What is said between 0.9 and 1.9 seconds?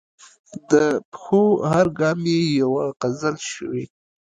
پښو هر